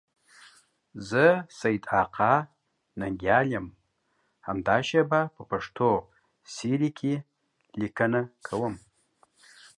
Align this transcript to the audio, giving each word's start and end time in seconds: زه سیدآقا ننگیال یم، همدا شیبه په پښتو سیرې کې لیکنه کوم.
زه 1.09 1.23
سیدآقا 1.59 2.33
ننگیال 2.99 3.47
یم، 3.53 3.67
همدا 4.47 4.75
شیبه 4.87 5.21
په 5.35 5.41
پښتو 5.51 5.89
سیرې 6.53 6.89
کې 6.99 7.13
لیکنه 7.79 8.21
کوم. 8.45 8.73